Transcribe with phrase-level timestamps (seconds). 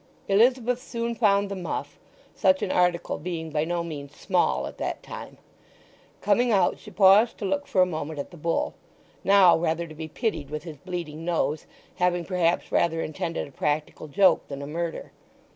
[0.27, 1.99] Elizabeth soon found the muff,
[2.33, 5.37] such an article being by no means small at that time.
[6.21, 8.73] Coming out she paused to look for a moment at the bull,
[9.23, 11.67] now rather to be pitied with his bleeding nose,
[11.97, 15.11] having perhaps rather intended a practical joke than a murder.